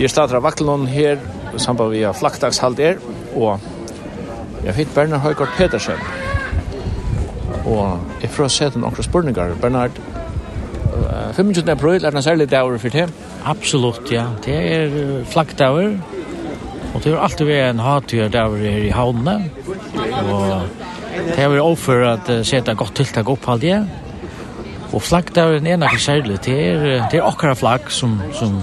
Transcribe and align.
Jeg 0.00 0.08
starter 0.08 0.38
av 0.38 0.46
Vakkelån 0.46 0.86
her, 0.88 1.18
sammen 1.60 1.90
med 1.92 2.14
flaktdagshalt 2.16 2.78
er, 2.80 3.02
og 3.36 3.60
jeg 4.64 4.72
fikk 4.78 4.94
Bernard 4.94 5.20
Høygaard 5.20 5.52
Petersen. 5.58 6.00
Og 7.68 8.00
jeg 8.22 8.30
prøver 8.30 8.46
å 8.46 8.54
se 8.54 8.70
til 8.72 8.80
noen 8.80 9.04
spørninger. 9.04 9.52
Bernard, 9.60 10.00
25. 11.36 11.68
april 11.68 12.00
er 12.00 12.14
det 12.14 12.22
en 12.22 12.24
særlig 12.24 12.48
dager 12.48 12.80
for 12.80 12.96
det? 12.96 13.06
Absolutt, 13.52 14.08
ja. 14.08 14.24
Det 14.40 14.56
er 14.56 14.98
flaktdager, 15.28 15.98
og 16.94 16.98
det 17.04 17.12
er 17.12 17.20
alltid 17.20 17.52
vært 17.52 17.68
en 17.74 17.84
hatgjør 17.84 18.34
dager 18.40 18.66
her 18.70 18.88
i 18.88 18.96
havnene. 18.96 19.38
Og 20.24 20.48
det 21.28 21.36
er 21.36 21.52
vært 21.52 21.66
overfor 21.66 22.08
at 22.14 22.36
sette 22.48 22.72
godt 22.72 23.02
tiltak 23.02 23.28
opp 23.28 23.44
alt 23.44 23.52
halvdige. 23.52 23.84
Og 24.96 25.04
flaktdageren 25.04 25.68
er 25.68 25.84
noe 25.84 26.00
særlig. 26.00 26.40
Det 26.48 26.60
er, 26.72 26.92
det 27.12 27.20
er 27.20 27.28
akkurat 27.28 27.60
flagg 27.60 27.92
som, 27.92 28.16
som 28.32 28.62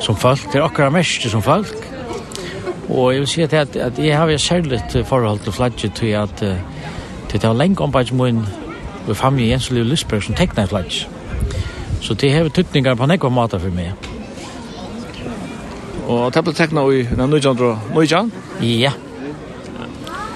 som 0.00 0.16
folk, 0.16 0.52
det 0.52 0.60
er 0.60 0.64
akkurat 0.64 0.92
mest 0.92 1.30
som 1.30 1.42
folk. 1.42 1.76
Og 2.88 3.12
jeg 3.12 3.20
vil 3.20 3.28
si 3.28 3.42
at, 3.42 3.54
at, 3.54 3.76
at 3.76 3.98
jeg 3.98 4.16
har 4.18 4.28
et 4.30 4.40
særligt 4.40 4.96
forhold 5.06 5.38
til 5.38 5.52
flagget 5.52 5.92
til 5.94 6.06
at 6.06 6.42
uh, 6.42 6.56
til 7.28 7.42
det 7.42 7.48
var 7.48 7.54
lenge 7.54 7.80
ombudsmån 7.80 8.46
ved 9.06 9.14
familie 9.14 9.50
Jens 9.50 9.70
Liv 9.70 9.84
Lysberg 9.84 10.22
som 10.22 10.34
tekna 10.34 10.64
flagget. 10.64 11.08
Så 12.00 12.14
det 12.14 12.32
har 12.32 12.48
tydningar 12.48 12.94
på 12.94 13.06
nekva 13.06 13.28
måter 13.28 13.58
for 13.58 13.74
meg. 13.74 13.92
Og 16.06 16.34
det 16.34 16.44
ble 16.44 16.54
tekna 16.54 16.84
i 16.86 17.02
Nøyjan? 17.16 17.58
Nøyjan? 17.94 18.32
Ja. 18.62 18.92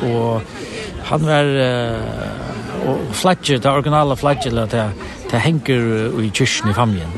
Og 0.03 0.43
han 1.05 1.27
var... 1.27 1.45
Uh, 1.45 2.51
og 2.81 3.01
flagget, 3.13 3.63
det 3.63 3.71
originale 3.71 4.17
flagget, 4.17 4.73
det, 4.73 4.85
det 5.31 5.41
henger 5.41 6.21
i 6.21 6.31
kyrkjen 6.33 6.71
i 6.71 6.75
familien. 6.75 7.13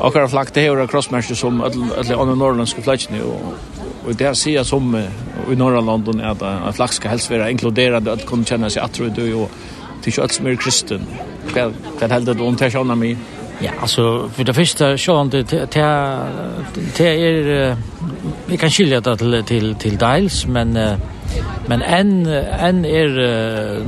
Akkurat 0.00 0.30
flagg 0.30 0.48
det 0.54 0.60
här 0.60 0.86
crossmatch 0.86 1.32
som 1.32 1.60
alla 1.60 2.20
andra 2.20 2.34
norrländska 2.34 2.82
flaggor 2.82 3.22
och 3.22 3.54
och 4.06 4.14
det 4.14 4.34
ser 4.34 4.50
jag 4.50 4.66
som 4.66 5.04
i 5.52 5.56
norra 5.56 5.80
London 5.80 6.20
är 6.20 6.28
att 6.28 6.42
en 6.42 6.72
flagg 6.72 6.92
ska 6.92 7.08
helst 7.08 7.30
vara 7.30 7.50
inkluderande 7.50 8.12
att 8.12 8.26
kunna 8.26 8.44
känna 8.44 8.70
sig 8.70 8.82
att 8.82 9.00
du 9.14 9.34
och 9.34 9.50
till 10.02 10.12
kött 10.12 10.32
som 10.32 10.46
är 10.46 10.56
kristen. 10.56 11.00
Vad 11.54 11.72
vad 12.00 12.10
hällde 12.10 12.34
du 12.34 12.42
om 12.42 12.56
tärsarna 12.56 12.94
mig? 12.94 13.16
Ja, 13.58 13.70
alltså 13.80 14.30
för 14.34 14.44
det 14.44 14.54
första 14.54 14.98
så 14.98 15.16
han 15.16 15.30
det 15.30 15.50
det 16.96 17.08
är 17.08 17.76
vi 18.46 18.56
kan 18.56 18.70
skilja 18.70 19.00
det 19.00 19.16
till 19.16 19.42
till 19.46 19.74
till 19.74 19.96
Dials 19.96 20.46
men 20.46 20.78
men 21.66 21.82
en 21.82 22.26
en 22.60 22.84
är 22.84 23.08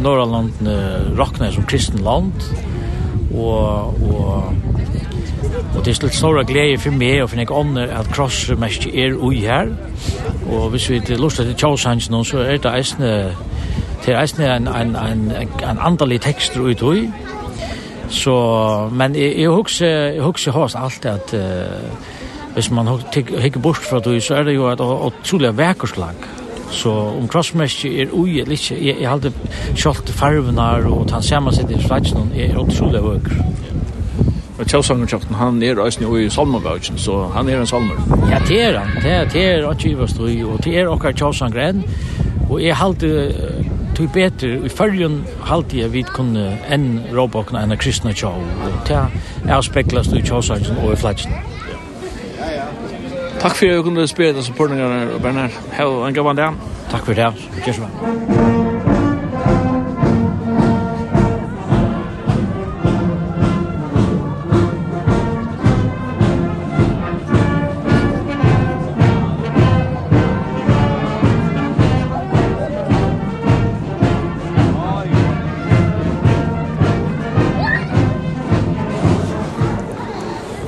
norra 0.03 0.25
London 0.25 0.69
rocknar 1.17 1.51
som 1.51 1.65
kristen 1.65 2.03
land 2.03 2.33
och 3.35 3.87
och 3.89 4.43
Og 5.79 5.85
det 5.85 5.91
er 5.91 5.95
slitt 5.95 6.15
stora 6.15 6.43
glede 6.43 6.79
for 6.83 6.91
meg 6.91 7.21
og 7.23 7.29
for 7.31 7.39
nek 7.39 7.51
ånder 7.55 7.93
at 8.01 8.09
krossmest 8.11 8.89
er 8.91 9.13
ui 9.15 9.45
her. 9.45 9.69
Og 10.51 10.73
hvis 10.73 10.89
vi 10.91 10.99
til 11.07 11.21
lustet 11.23 11.47
til 11.47 11.55
Tjåshansen 11.55 12.25
så 12.27 12.43
er 12.43 12.59
det 12.59 12.73
eisne 12.75 13.11
det 14.03 14.15
er 14.15 14.19
eisne 14.21 14.49
en, 14.57 14.67
en, 14.69 14.97
en, 14.97 15.23
en 15.63 15.79
andalig 15.81 16.21
tekst 16.21 16.57
ut 16.57 16.83
ui. 16.83 17.07
Så, 18.09 18.35
men 18.93 19.15
jeg, 19.15 19.39
jeg 19.39 19.49
husker, 19.55 19.87
jeg 19.87 20.23
husker 20.23 20.53
hos 20.53 20.75
alt 20.75 21.07
at 21.07 21.35
uh, 21.35 22.55
hvis 22.55 22.71
man 22.71 22.89
hikker 23.39 23.61
bort 23.61 23.77
fra 23.77 24.01
det 24.01 24.23
så 24.23 24.35
er 24.35 24.43
det 24.43 24.55
jo 24.55 24.67
et 24.73 24.81
utrolig 24.81 25.57
vekkerslag. 25.59 26.15
Så 26.71 26.91
om 26.91 27.29
krossmest 27.29 27.85
er 27.85 28.11
ui 28.13 28.41
eller 28.41 28.53
ikke, 28.53 28.87
jeg, 28.87 28.97
jeg 29.01 29.09
halte 29.09 29.33
kjolt 29.77 30.11
farvenar 30.11 30.91
og 30.91 31.07
tansamma 31.09 31.55
sitt 31.55 31.71
i 31.71 31.83
svetsen 31.87 32.33
er 32.35 32.59
utrolig 32.59 33.05
vøkker. 33.05 33.68
Og 34.59 34.67
Kjellsangerkjaften, 34.67 35.35
han 35.35 35.63
er 35.63 35.79
også 35.79 36.17
i 36.19 36.29
Salmabøkken, 36.31 36.99
så 36.99 37.29
han 37.35 37.49
er 37.49 37.61
en 37.61 37.67
salmer. 37.67 37.95
Ja, 38.31 38.39
det 38.49 38.63
er 38.63 38.79
han. 38.79 39.03
Det 39.03 39.13
er, 39.13 39.25
det 39.25 39.45
er 39.45 39.71
ikke 39.71 39.91
i 39.91 39.95
Vestøy, 39.95 40.43
og 40.45 40.65
det 40.65 40.79
er 40.79 40.91
okkar 40.91 41.15
enn. 41.69 41.85
Og 42.51 42.63
jeg 42.63 42.77
halte 42.77 43.33
tog 43.97 44.13
betur, 44.13 44.65
i 44.65 44.69
følgen 44.69 45.27
halte 45.45 45.79
jeg 45.79 45.93
vidt 45.93 46.11
kunne 46.13 46.59
enn 46.71 47.05
råbakna 47.15 47.63
enn 47.63 47.77
kristne 47.79 48.13
tjau. 48.13 48.35
Og 48.35 48.89
det 48.89 48.97
er 48.97 49.55
avspeklast 49.55 50.13
i 50.13 50.23
Kjellsangerkjaften 50.23 50.85
og 50.85 50.93
i 50.93 50.97
Fletsen. 50.97 51.33
Takk 53.39 53.55
for 53.55 53.67
at 53.67 53.75
jeg 53.75 53.83
kunne 53.87 54.09
spille 54.11 54.35
disse 54.35 54.51
spørningene, 54.51 55.21
Bernhard. 55.23 55.55
Hei, 55.73 55.87
en 55.87 56.15
gammel 56.15 56.37
dag. 56.37 56.59
Takk 56.91 57.05
for 57.07 57.15
det. 57.15 57.35
Kjellsangren. 57.63 58.58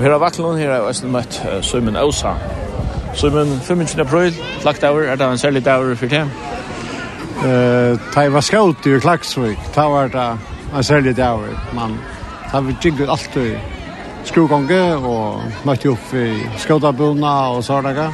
Her 0.01 0.15
er 0.15 0.19
vaklen, 0.19 0.57
her 0.57 0.71
er 0.73 0.87
også 0.89 1.09
møtt 1.13 1.43
uh, 1.45 1.59
Søymen 1.61 1.97
Ausa. 2.01 2.31
Søymen 3.15 3.51
25. 3.61 4.01
april, 4.01 4.37
lagt 4.65 4.85
over, 4.85 5.03
er 5.03 5.17
det 5.17 5.27
en 5.27 5.39
særlig 5.39 5.65
dager 5.65 5.95
for 5.95 6.07
det? 6.07 6.23
Uh, 7.45 7.99
jeg 8.17 8.33
var 8.33 8.41
skaut 8.41 8.87
i 8.87 8.97
Klagsvik, 8.99 9.59
da 9.75 9.85
var 9.93 10.09
det 10.09 10.25
en 10.77 10.83
særlig 10.83 11.17
dager, 11.17 11.53
men 11.77 11.99
da 12.53 12.61
vi 12.65 12.77
gikk 12.81 13.05
alltid 13.09 13.59
skrugonge 14.25 14.81
og 14.97 15.45
møtte 15.69 15.93
opp 15.93 16.15
i 16.17 16.33
skautabunna 16.57 17.37
og 17.59 17.65
sånne. 17.65 18.09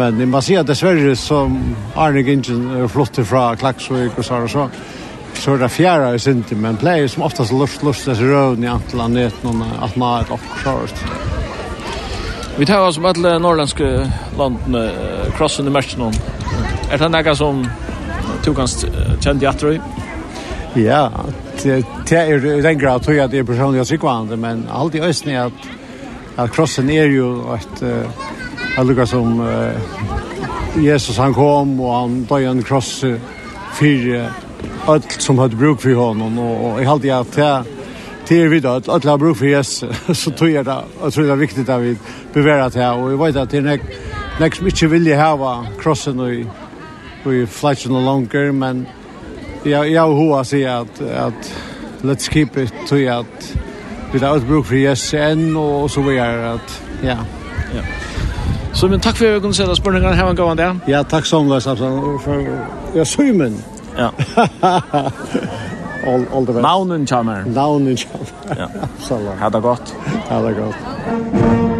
Men 0.00 0.20
jeg 0.20 0.28
må 0.28 0.40
si 0.40 0.56
at 0.56 0.68
dessverre 0.68 1.12
som 1.20 1.60
Arne 1.96 2.24
Gingen 2.24 2.70
er 2.80 2.88
flott 2.88 3.20
fra 3.28 3.50
Klagsvik 3.60 4.16
og 4.16 4.24
sånne 4.24 4.48
sånne 4.48 5.03
så 5.38 5.54
er 5.54 5.64
det 5.64 5.70
fjerde 5.74 6.14
i 6.14 6.20
synden, 6.22 6.60
men 6.62 6.78
pleier 6.80 7.08
som 7.10 7.24
oftast 7.26 7.52
lust, 7.52 7.82
lust, 7.84 8.06
det 8.08 8.18
røvn 8.20 8.64
i 8.64 8.70
antall 8.70 9.04
av 9.04 9.14
noen 9.14 9.62
at 9.82 9.96
man 10.00 10.18
er 10.18 10.26
et 10.26 10.34
oppklart. 10.36 11.02
Vi 12.58 12.66
tar 12.66 12.86
oss 12.86 13.00
med 13.02 13.16
alle 13.16 13.34
norrlandske 13.42 13.88
landene, 14.38 14.84
krossen 15.34 15.66
i 15.66 15.74
mersen 15.74 16.06
om. 16.06 16.14
Er 16.92 17.00
det 17.02 17.10
noe 17.10 17.34
som 17.34 17.64
du 18.44 18.52
kan 18.54 18.70
kjenne 18.70 19.42
i 19.42 19.48
atter 19.50 19.74
i? 19.74 19.80
Ja, 20.78 21.08
det 21.62 22.18
er 22.18 22.46
i 22.50 22.62
den 22.62 22.78
grad 22.78 23.02
tog 23.02 23.14
jeg 23.14 23.26
at 23.26 23.34
er 23.34 23.46
personlig 23.46 23.82
og 23.82 23.90
sikkvande, 23.90 24.38
men 24.38 24.64
alt 24.70 24.94
i 24.94 25.02
østen 25.02 25.34
er 25.34 25.48
at, 25.48 25.68
at 26.36 26.54
krossen 26.54 26.90
er 26.90 27.10
jo 27.10 27.28
et, 27.54 27.84
et 27.84 28.86
lukka 28.86 29.06
som 29.06 29.38
Jesus 30.82 31.18
han 31.22 31.34
kom 31.34 31.76
og 31.80 31.92
han 31.94 32.16
døg 32.30 32.48
en 32.50 32.64
kross 32.66 32.96
fyrir 33.78 34.30
allt 34.86 35.12
som 35.22 35.38
hade 35.38 35.56
bruk 35.56 35.80
för 35.80 35.94
honom 35.94 36.38
och 36.38 36.82
jag 36.82 36.88
hade 36.88 37.18
att 37.18 37.36
jag 37.36 37.64
Det 38.28 38.42
är 38.42 38.48
vid 38.48 38.66
att 38.66 38.88
alla 38.88 39.18
bruk 39.18 39.36
för 39.36 39.46
Jesus 39.46 39.84
så 40.12 40.30
tror 40.30 40.50
jag 40.50 40.64
det 40.64 40.82
jag 41.02 41.12
tror 41.12 41.24
det 41.24 41.32
är 41.32 41.36
viktigt 41.36 41.68
att 41.68 41.80
vi 41.80 41.96
bevarar 42.32 42.70
det 42.70 42.82
här 42.82 42.98
och 42.98 43.12
jag 43.12 43.24
vet 43.24 43.36
att 43.36 43.50
det 43.50 43.56
är 43.56 43.80
näst 44.40 44.60
mycket 44.60 44.90
vill 44.90 45.16
ha 45.16 45.66
krossen 45.80 46.46
och 47.24 47.34
i 47.34 47.46
flashen 47.46 48.04
longer 48.04 48.52
men 48.52 48.86
jag 49.62 49.88
jag 49.88 50.14
hur 50.14 50.44
sig 50.44 50.66
att 50.66 51.00
att 51.00 51.54
let's 52.02 52.32
keep 52.32 52.48
it 52.56 52.72
to 52.88 52.96
jag 52.96 53.20
att 53.20 53.56
vi 54.12 54.18
har 54.18 54.38
bruk 54.38 54.66
för 54.66 54.76
Jesus 54.76 55.14
än 55.14 55.56
och 55.56 55.90
så 55.90 56.00
vidare 56.02 56.52
att 56.52 56.82
ja 57.02 57.16
ja 57.74 57.82
Så 58.74 58.88
men 58.88 59.00
tack 59.00 59.16
för 59.16 59.26
att 59.26 59.36
du 59.36 59.40
kunde 59.40 59.54
sätta 59.54 59.74
spurningar 59.74 60.12
här 60.12 60.30
en 60.30 60.36
gång 60.36 60.56
där. 60.56 60.78
Ja, 60.86 61.04
tack 61.04 61.26
så 61.26 61.42
mycket 61.42 61.62
Samson 61.62 62.18
för 62.18 62.66
jag 62.94 63.06
symen. 63.06 63.62
Ja. 63.96 64.12
all, 66.06 66.26
all 66.32 66.46
the 66.46 66.52
best. 66.52 66.62
Naunen 66.62 67.06
kommer. 67.06 67.44
Naunen 67.44 67.96
kommer. 67.96 68.58
Ja. 68.58 68.68
Absolut. 68.82 69.40
Ha 69.40 69.50
det 69.50 69.60
gott. 69.60 69.94
Ha 70.28 70.40
det 70.40 70.52
gott. 70.52 71.73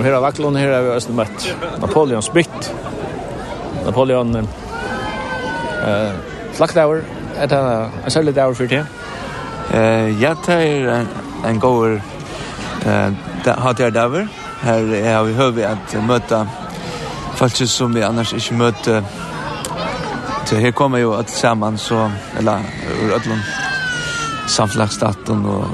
Og 0.00 0.04
her 0.06 0.14
er 0.16 0.20
Vaklund, 0.24 0.56
her 0.56 0.70
er 0.72 0.82
vi 0.82 0.88
også 0.88 1.12
møtt 1.12 1.46
Napoleon 1.80 2.22
Spitt. 2.24 2.70
Napoleon 3.84 4.36
eh, 4.36 6.14
Flakdauer, 6.56 7.02
er 7.36 7.46
det 7.46 7.58
en 8.04 8.10
særlig 8.10 8.32
dauer 8.36 8.56
for 8.56 8.64
det? 8.64 8.80
Eh, 9.74 10.22
ja, 10.22 10.32
det 10.46 10.56
er 10.56 10.88
en, 10.94 11.10
en 11.44 11.60
gåer 11.60 11.98
eh, 12.86 13.20
hatjer 13.44 13.92
dauer. 13.92 14.24
Her 14.62 14.88
er 15.02 15.20
vi 15.28 15.36
høy 15.36 15.60
at 15.68 15.92
møte 16.08 16.46
folk 17.36 17.60
som 17.68 17.92
vi 17.92 18.00
annars 18.00 18.32
ikke 18.32 18.56
møter. 18.56 19.04
Så 20.46 20.56
her 20.64 20.72
kommer 20.72 21.04
jo 21.04 21.12
alt 21.12 21.30
sammen, 21.30 21.76
så, 21.78 22.08
eller 22.38 22.64
ur 23.04 23.14
ødlund 23.20 23.44
samflagsstaten 24.48 25.44
og 25.44 25.68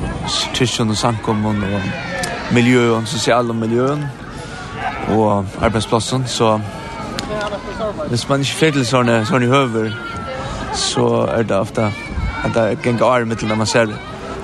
kyrkjen 0.54 0.90
og 0.90 0.96
sankommun 0.96 1.62
og 1.62 2.15
miljøen, 2.52 3.06
sosiale 3.06 3.54
miljøen 3.54 4.04
og 5.08 5.44
arbeidsplatsen. 5.60 6.26
Så 6.26 6.60
hvis 8.08 8.28
man 8.28 8.40
ikke 8.40 8.52
fyrer 8.52 8.72
til 8.72 8.86
sånne, 8.86 9.20
sånne 9.26 9.46
høver, 9.46 9.90
så 10.74 11.26
er 11.32 11.42
det 11.42 11.56
ofte 11.56 11.90
at 12.44 12.54
det 12.54 12.62
er 12.62 12.82
gengå 12.82 13.04
arm 13.04 13.36
til 13.36 13.48
når 13.48 13.56
man 13.56 13.66
ser 13.66 13.92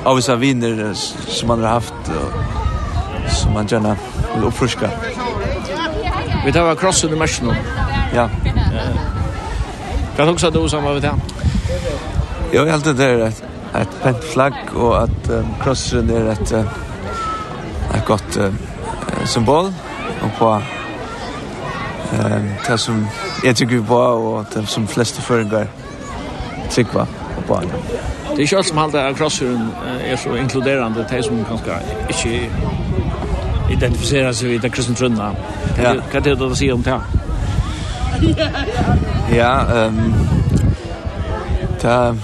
av 0.04 0.16
vissa 0.16 0.34
viner 0.34 0.94
som 0.94 1.48
man 1.48 1.62
har 1.62 1.78
haft 1.78 2.10
og 2.10 3.30
som 3.30 3.52
man 3.52 3.66
gjerne 3.66 3.96
vil 4.34 4.44
oppfruska. 4.48 4.90
Vi 6.44 6.52
tar 6.52 6.66
var 6.66 6.74
krossen 6.74 7.12
i 7.12 7.18
mersen 7.18 7.46
nå. 7.46 7.54
Ja. 8.14 8.26
Hva 10.16 10.24
er 10.26 10.32
det 10.32 10.54
du 10.54 10.68
som 10.68 10.84
var 10.84 10.98
ved 10.98 11.02
det? 11.02 11.12
Jo, 12.52 12.64
jeg 12.64 12.66
har 12.66 12.72
alltid 12.72 12.94
det 12.98 13.06
er 13.06 13.26
et, 13.26 13.44
et 13.80 13.94
pent 14.02 14.24
flagg 14.32 14.56
og 14.74 15.02
at 15.02 15.30
um, 15.30 15.54
krossen 15.62 16.10
er 16.10 16.32
et... 16.32 16.52
Uh, 16.52 16.91
et 17.96 18.04
godt 18.04 18.36
uh, 18.36 18.54
symbol 19.26 19.72
og 20.22 20.30
på 20.38 20.54
eh 22.12 22.42
det 22.68 22.80
som 22.80 23.06
jeg 23.44 23.56
tycker 23.56 23.82
på 23.82 23.96
og 23.96 24.46
det 24.54 24.68
som 24.68 24.86
fleste 24.88 25.22
føringar 25.22 25.66
tycker 26.70 26.92
på 26.92 27.06
på 27.46 27.60
Det 27.60 28.38
er 28.38 28.40
ikke 28.40 28.56
alt 28.56 28.66
som 28.66 28.78
halda 28.78 29.08
at 29.08 29.16
crossrun 29.16 29.68
er 30.04 30.16
så 30.16 30.34
inkluderande 30.34 31.06
det 31.10 31.24
som 31.24 31.44
kanskje 31.44 31.72
ikke 32.08 32.50
identifiserer 33.70 34.32
seg 34.32 34.50
i 34.50 34.58
den 34.58 34.70
kristne 34.70 34.94
trunna. 34.94 35.32
Hva 35.76 35.94
er 36.14 36.20
det 36.20 36.38
du 36.38 36.54
sier 36.54 36.74
om 36.74 36.82
det? 36.82 37.00
Ja, 39.32 39.86
ehm 39.86 40.14
ta 41.80 42.14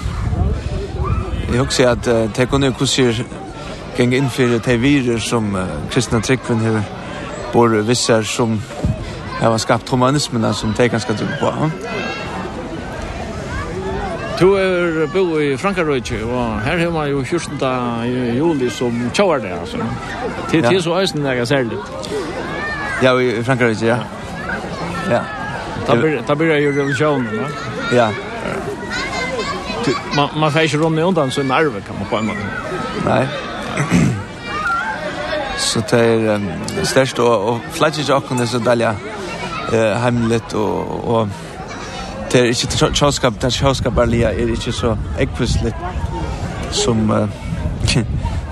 jeg 1.52 1.60
husker 1.60 1.88
at 1.88 2.04
det 2.36 2.48
kunne 2.48 2.66
jo 2.66 2.72
gäng 3.98 4.14
in 4.14 4.30
för 4.30 4.60
de 4.64 4.76
virer 4.76 5.18
som 5.18 5.56
uh, 5.56 5.66
kristna 5.90 6.20
tryckven 6.20 6.60
här 6.60 6.82
bor 7.52 7.68
vissar 7.68 8.22
som 8.22 8.62
har 9.40 9.58
skapat 9.58 9.88
humanismen 9.88 10.54
som 10.54 10.74
det 10.76 10.88
ganska 10.88 11.14
tro 11.14 11.26
på. 11.40 11.46
Ja? 11.46 11.70
Du 14.40 14.54
er 14.54 15.06
bo 15.06 15.40
i 15.40 15.56
Frankarøyke, 15.56 16.24
og 16.24 16.60
her 16.60 16.78
har 16.78 16.90
man 16.90 17.10
jo 17.10 17.24
14. 17.24 17.58
juli 18.36 18.70
som 18.70 19.10
tjauar 19.14 19.38
det, 19.38 19.50
altså. 19.60 19.78
Til 20.50 20.62
tid 20.62 20.80
så 20.80 21.00
øysen 21.00 21.26
er 21.26 21.44
særlig. 21.44 21.78
Ja, 23.02 23.18
i 23.18 23.42
Frankarøyke, 23.42 23.86
ja. 23.86 23.96
Ja. 25.10 25.20
Da 26.28 26.34
blir 26.34 26.48
det 26.48 26.64
jo 26.64 26.82
religionen, 26.82 27.28
ja? 27.34 27.48
Ja. 27.96 28.08
Man, 30.16 30.28
man 30.36 30.52
får 30.52 30.60
ikke 30.60 30.78
rom 30.78 30.98
i 30.98 31.02
undan 31.02 31.30
sin 31.30 31.46
nerve, 31.46 31.80
kan 31.86 31.94
man 31.98 32.06
på 32.10 32.16
en 32.16 32.26
måte. 32.26 32.46
Nei. 33.04 33.47
så 35.68 35.82
det 35.90 36.00
er 36.00 36.34
um, 36.34 36.48
størst, 36.84 37.18
og, 37.18 37.48
og 37.48 37.60
flest 37.70 37.98
ikke 37.98 38.14
akkurat 38.14 38.48
så 38.48 38.58
deilig 38.58 38.88
uh, 38.88 40.02
hemmelig, 40.02 40.54
og, 40.54 41.08
og 41.08 41.28
det 42.32 42.40
er 42.40 42.44
ikke 42.44 42.92
tjåskap, 42.94 43.34
det 43.34 43.44
er 43.44 43.50
tjåskap 43.50 43.94
bare 43.94 44.10
lia, 44.10 44.32
er 44.32 44.54
ikke 44.54 44.72
så 44.72 44.96
eggpustelig 45.18 45.74
som 46.70 47.10
uh, 47.10 47.28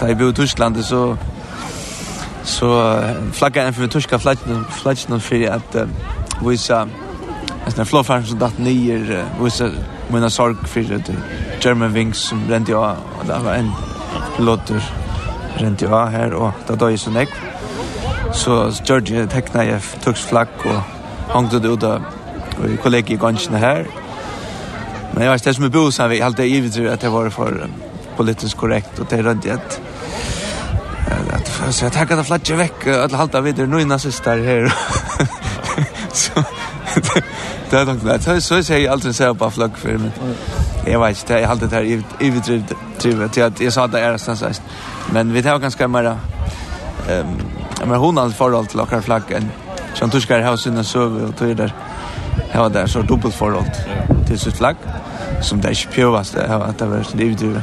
da 0.01 0.07
jeg 0.07 0.19
bor 0.19 0.29
i 0.29 0.33
Tyskland, 0.33 0.83
så 0.83 1.17
så 2.47 2.99
uh, 2.99 3.33
flagga 3.33 3.63
en 3.63 3.75
för 3.75 3.87
tyska 3.87 4.19
flaggan 4.19 4.65
flaggan 4.71 5.21
för 5.21 5.51
att 5.51 5.75
uh, 5.75 5.89
visa 6.49 6.87
en 7.67 7.73
sånn 7.73 7.87
flåfarsen 7.87 8.29
som 8.31 8.39
datt 8.39 8.59
nyer 8.63 9.03
uh, 9.11 9.43
visa 9.43 9.71
mina 10.15 10.31
sorg 10.31 10.63
for 10.71 10.87
det 10.87 11.17
German 11.61 11.93
Wings 11.95 12.23
som 12.31 12.45
rent 12.49 12.69
jag 12.69 12.97
og 13.19 13.27
det 13.27 13.41
var 13.45 13.55
en 13.55 13.73
lotter 14.39 15.06
rent 15.61 15.83
av 15.83 16.11
her, 16.11 16.35
og 16.35 16.53
da 16.69 16.75
døg 16.75 16.95
jeg 16.95 17.03
så 17.05 17.13
nekv. 17.15 17.37
Så 18.37 18.59
George 18.85 19.27
tekna 19.33 19.65
jeg 19.65 19.81
tøks 20.05 20.27
flakk 20.29 20.67
og 20.67 20.81
hongte 21.33 21.61
det 21.63 21.71
ut 21.73 21.87
av 21.87 22.05
kollegi 22.83 23.15
i 23.17 23.21
gansjene 23.21 23.61
her. 23.63 23.87
Men 25.15 25.23
jeg 25.25 25.33
vet 25.33 25.45
det 25.49 25.55
som 25.57 25.65
er 25.65 25.91
så 25.91 26.09
vi 26.09 26.21
halte 26.21 26.43
jeg 26.43 26.59
ivet 26.59 26.93
at 26.93 27.01
det 27.01 27.13
var 27.13 27.31
for 27.31 27.69
politisk 28.17 28.57
korrekt, 28.57 29.01
og 29.01 29.11
det 29.11 29.19
er 29.19 29.29
rønt 29.31 29.47
at 29.47 29.81
Så 31.71 31.85
jeg 31.85 31.93
takket 31.93 32.19
av 32.19 32.27
flatje 32.27 32.57
vekk, 32.57 32.87
og 32.87 33.03
alle 33.05 33.17
halta 33.17 33.41
videre, 33.41 33.67
nu 33.67 33.79
innan 33.81 33.99
sista 33.99 34.35
her. 34.37 34.69
Så 36.13 36.43
det 37.71 37.81
er 37.81 37.85
nok 37.85 38.03
det. 38.05 38.43
Så 38.43 38.55
jeg 38.55 38.65
sier 38.65 38.91
aldri 38.91 39.13
se 39.13 39.29
på 39.35 39.51
flagg 39.51 39.79
før, 39.79 39.99
men 39.99 40.13
jeg 40.87 41.01
vet 41.01 41.23
ikke, 41.23 41.41
jeg 41.41 41.49
halte 41.49 41.69
det 41.71 41.73
her 41.73 41.83
i 42.21 42.31
vi 42.31 42.41
til 42.99 43.41
at 43.43 43.61
jeg 43.61 43.73
sa 43.73 43.87
det 43.87 44.03
er 44.03 44.17
stans 44.17 44.63
Men 45.13 45.33
vi 45.33 45.43
tar 45.43 45.59
ganska 45.59 45.89
mer 45.89 46.19
ehm 47.09 47.27
men 47.85 47.99
hon 47.99 48.17
har 48.17 48.31
förhåll 48.31 48.67
till 48.67 48.81
akra 48.81 49.03
flaggen. 49.03 49.51
Som 49.95 50.11
tyskar 50.11 50.41
har 50.41 50.57
sina 50.57 50.85
söver 50.85 51.29
och 51.29 51.37
tror 51.37 51.55
där. 51.55 51.75
Har 52.53 52.71
där 52.71 52.87
så 52.87 53.03
dubbelt 53.03 53.35
förhåll 53.35 53.65
till 54.27 54.39
sitt 54.39 54.57
flagg 54.57 54.77
som 55.43 55.61
det 55.61 55.69
är 55.69 55.73
inte 55.73 55.87
pjövast 55.95 56.37
att 56.37 56.79
det 56.79 56.87
var 56.87 57.03
sin 57.03 57.19
livdrivet. 57.21 57.63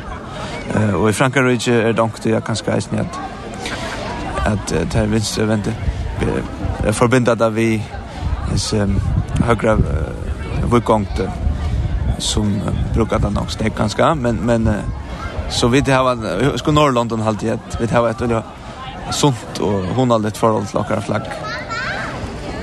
Uh, 0.76 0.94
och 0.94 1.10
i 1.10 1.14
Frankrike 1.14 1.74
är 1.74 1.94
det 1.94 2.02
också 2.02 2.30
jag 2.30 2.46
kan 2.46 2.56
skajs 2.56 2.92
ner 2.92 3.02
att 3.02 3.20
att 4.46 4.68
det 4.92 5.00
här 5.00 5.06
vinstre 5.06 5.46
vände 5.46 5.74
förbindat 6.92 7.42
av 7.42 7.54
vi 7.54 7.84
is 8.56 8.74
um, 8.74 9.00
högra 9.44 9.74
uh, 9.74 11.10
som 12.18 12.62
brukar 12.94 13.20
den 13.20 13.38
också 13.38 13.60
det 13.60 13.78
ganska 13.78 14.16
men 14.16 14.36
men 14.36 14.68
uh, 14.68 14.74
Så 15.50 15.68
vi 15.68 15.92
har 15.92 16.58
sko 16.58 16.72
Norrlondon 16.72 17.22
halt 17.22 17.44
i 17.44 17.58
vi 17.80 17.88
har 17.88 18.10
ett 18.10 18.22
eller 18.22 18.44
sunt 19.12 19.60
och 19.60 19.84
hon 19.96 20.12
har 20.12 20.20
lite 20.20 20.40
förhåll 20.40 20.66
till 20.66 20.78
åkara 20.78 21.02
flagg. 21.02 21.22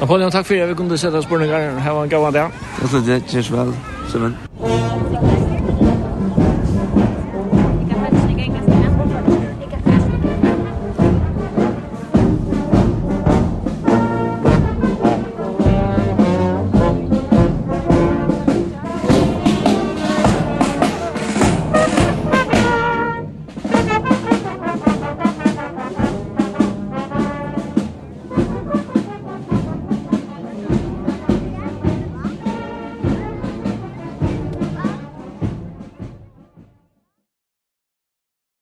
Napoleon, 0.00 0.30
tack 0.30 0.46
för 0.46 0.54
det. 0.54 0.66
Vi 0.66 0.74
kunde 0.74 0.98
sätta 0.98 1.22
spårningar. 1.22 1.78
Här 1.78 1.92
var 1.92 2.02
en 2.02 2.08
gåvan 2.08 2.32
där. 2.32 2.50
Det 2.82 2.88
tror 2.88 3.00
det 3.00 3.30
känns 3.30 3.50
väl. 3.50 3.72
Simon. 4.12 4.49